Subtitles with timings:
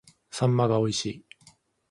[0.31, 1.25] 秋刀魚が美味しい